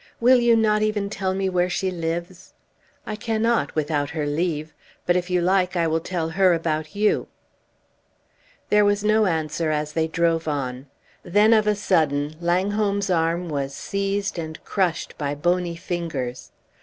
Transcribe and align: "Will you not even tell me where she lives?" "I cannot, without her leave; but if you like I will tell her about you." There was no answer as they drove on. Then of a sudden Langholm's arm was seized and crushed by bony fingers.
"Will 0.19 0.39
you 0.39 0.55
not 0.55 0.81
even 0.81 1.11
tell 1.11 1.35
me 1.35 1.47
where 1.47 1.69
she 1.69 1.91
lives?" 1.91 2.53
"I 3.05 3.15
cannot, 3.15 3.75
without 3.75 4.09
her 4.09 4.25
leave; 4.25 4.73
but 5.05 5.15
if 5.15 5.29
you 5.29 5.41
like 5.41 5.75
I 5.75 5.85
will 5.85 5.99
tell 5.99 6.29
her 6.29 6.55
about 6.55 6.95
you." 6.95 7.27
There 8.69 8.83
was 8.83 9.03
no 9.03 9.27
answer 9.27 9.69
as 9.69 9.93
they 9.93 10.07
drove 10.07 10.47
on. 10.47 10.87
Then 11.21 11.53
of 11.53 11.67
a 11.67 11.75
sudden 11.75 12.33
Langholm's 12.41 13.11
arm 13.11 13.47
was 13.47 13.75
seized 13.75 14.39
and 14.39 14.59
crushed 14.65 15.15
by 15.19 15.35
bony 15.35 15.75
fingers. 15.75 16.51